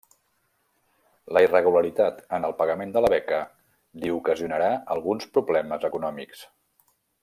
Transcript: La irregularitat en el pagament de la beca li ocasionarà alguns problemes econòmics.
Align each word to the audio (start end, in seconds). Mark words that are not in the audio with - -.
La 1.37 1.43
irregularitat 1.47 2.23
en 2.39 2.49
el 2.49 2.57
pagament 2.63 2.95
de 2.97 3.05
la 3.07 3.13
beca 3.17 3.43
li 4.01 4.15
ocasionarà 4.19 4.73
alguns 4.97 5.33
problemes 5.39 5.91
econòmics. 5.93 6.47